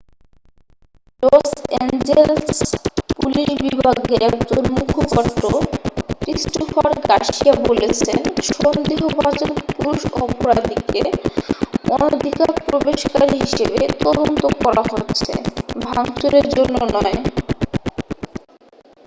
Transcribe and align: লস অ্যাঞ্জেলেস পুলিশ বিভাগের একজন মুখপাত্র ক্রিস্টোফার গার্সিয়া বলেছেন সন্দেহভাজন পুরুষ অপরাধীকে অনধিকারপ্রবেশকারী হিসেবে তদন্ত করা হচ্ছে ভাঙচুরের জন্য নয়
লস 1.23 1.49
অ্যাঞ্জেলেস 1.71 2.57
পুলিশ 3.15 3.49
বিভাগের 3.63 4.21
একজন 4.29 4.63
মুখপাত্র 4.75 5.43
ক্রিস্টোফার 6.21 6.91
গার্সিয়া 7.03 7.53
বলেছেন 7.63 8.17
সন্দেহভাজন 8.51 9.51
পুরুষ 9.67 10.01
অপরাধীকে 10.19 11.01
অনধিকারপ্রবেশকারী 11.95 13.35
হিসেবে 13.43 13.79
তদন্ত 13.99 14.43
করা 14.61 14.83
হচ্ছে 14.91 15.31
ভাঙচুরের 15.85 16.45
জন্য 16.51 16.75
নয় 16.95 17.17